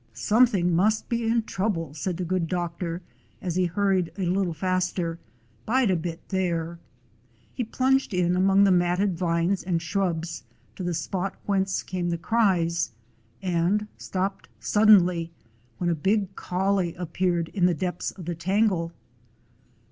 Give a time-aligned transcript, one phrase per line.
[0.15, 3.03] "Something must be in trouble," said the good doctor,
[3.39, 5.19] as he hurried a little faster.
[5.67, 6.79] "Bide a bit, there!"
[7.53, 10.41] He plunged in among the matted vines and shrubs
[10.75, 12.93] to the spot whence came the cries,
[13.43, 15.29] and stopped suddenly,
[15.77, 18.91] when a big collie appeared in the depths of the tangle.